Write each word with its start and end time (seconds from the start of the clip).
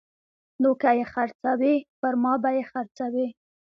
نو 0.61 0.69
که 0.81 0.89
یې 0.97 1.05
خرڅوي 1.13 1.75
پرما 1.99 2.33
به 2.41 2.49
یې 2.57 2.63
خرڅوي 2.71 3.27